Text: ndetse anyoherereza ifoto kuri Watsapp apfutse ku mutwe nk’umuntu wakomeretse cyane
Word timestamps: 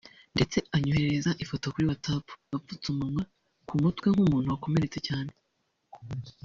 ndetse 0.35 0.57
anyoherereza 0.75 1.31
ifoto 1.43 1.65
kuri 1.73 1.85
Watsapp 1.89 2.25
apfutse 2.57 2.89
ku 3.67 3.73
mutwe 3.83 4.07
nk’umuntu 4.13 4.47
wakomeretse 4.53 4.99
cyane 5.07 5.31